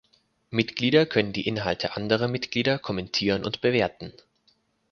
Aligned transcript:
Mitglieder 0.49 1.05
können 1.05 1.31
die 1.31 1.45
Inhalte 1.45 1.95
anderer 1.95 2.27
Mitglieder 2.27 2.79
kommentieren 2.79 3.45
und 3.45 3.61
bewerten. 3.61 4.11